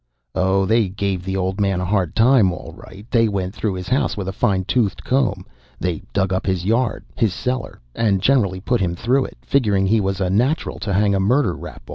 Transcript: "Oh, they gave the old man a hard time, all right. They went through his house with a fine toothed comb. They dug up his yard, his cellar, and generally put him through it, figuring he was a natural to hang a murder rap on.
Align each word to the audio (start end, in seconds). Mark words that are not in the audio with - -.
"Oh, 0.33 0.65
they 0.65 0.89
gave 0.89 1.23
the 1.23 1.37
old 1.37 1.61
man 1.61 1.79
a 1.79 1.85
hard 1.85 2.15
time, 2.15 2.51
all 2.51 2.73
right. 2.75 3.05
They 3.11 3.27
went 3.27 3.53
through 3.53 3.75
his 3.75 3.87
house 3.87 4.17
with 4.17 4.27
a 4.27 4.33
fine 4.33 4.65
toothed 4.65 5.03
comb. 5.03 5.45
They 5.79 6.01
dug 6.11 6.33
up 6.33 6.47
his 6.47 6.65
yard, 6.65 7.05
his 7.15 7.35
cellar, 7.35 7.79
and 7.93 8.19
generally 8.19 8.61
put 8.61 8.81
him 8.81 8.95
through 8.95 9.25
it, 9.25 9.37
figuring 9.43 9.85
he 9.85 10.01
was 10.01 10.19
a 10.19 10.27
natural 10.27 10.79
to 10.79 10.93
hang 10.93 11.13
a 11.13 11.19
murder 11.19 11.53
rap 11.55 11.83
on. 11.85 11.89